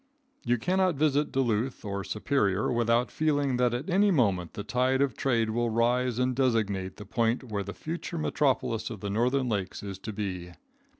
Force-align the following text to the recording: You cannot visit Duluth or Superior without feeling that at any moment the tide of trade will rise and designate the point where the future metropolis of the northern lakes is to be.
You 0.43 0.57
cannot 0.57 0.95
visit 0.95 1.31
Duluth 1.31 1.85
or 1.85 2.03
Superior 2.03 2.71
without 2.71 3.11
feeling 3.11 3.57
that 3.57 3.71
at 3.71 3.87
any 3.87 4.09
moment 4.09 4.53
the 4.53 4.63
tide 4.63 4.99
of 4.99 5.15
trade 5.15 5.51
will 5.51 5.69
rise 5.69 6.17
and 6.17 6.35
designate 6.35 6.95
the 6.97 7.05
point 7.05 7.43
where 7.43 7.61
the 7.61 7.75
future 7.75 8.17
metropolis 8.17 8.89
of 8.89 9.01
the 9.01 9.11
northern 9.11 9.47
lakes 9.47 9.83
is 9.83 9.99
to 9.99 10.11
be. 10.11 10.53